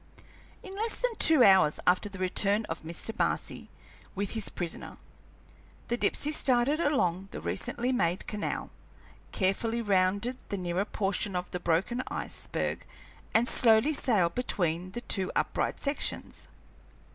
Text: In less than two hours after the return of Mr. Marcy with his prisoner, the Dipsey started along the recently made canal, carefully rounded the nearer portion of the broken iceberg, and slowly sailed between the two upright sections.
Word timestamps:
In 0.63 0.75
less 0.75 0.95
than 0.95 1.13
two 1.19 1.43
hours 1.43 1.79
after 1.85 2.09
the 2.09 2.17
return 2.17 2.65
of 2.65 2.81
Mr. 2.81 3.15
Marcy 3.19 3.69
with 4.15 4.31
his 4.31 4.49
prisoner, 4.49 4.97
the 5.89 5.95
Dipsey 5.97 6.31
started 6.31 6.79
along 6.79 7.27
the 7.29 7.39
recently 7.39 7.91
made 7.91 8.25
canal, 8.25 8.71
carefully 9.31 9.79
rounded 9.79 10.39
the 10.49 10.57
nearer 10.57 10.85
portion 10.85 11.35
of 11.35 11.51
the 11.51 11.59
broken 11.59 12.01
iceberg, 12.07 12.83
and 13.35 13.47
slowly 13.47 13.93
sailed 13.93 14.33
between 14.33 14.93
the 14.93 15.01
two 15.01 15.31
upright 15.35 15.79
sections. 15.79 16.47